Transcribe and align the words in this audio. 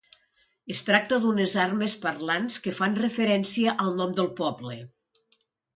Es 0.75 0.79
tracta 0.87 1.19
d'unes 1.25 1.53
armes 1.65 1.95
parlants 2.07 2.59
que 2.65 2.75
fan 2.81 2.99
referència 3.05 3.79
al 3.87 3.95
nom 4.03 4.19
del 4.23 4.35
poble. 4.43 4.85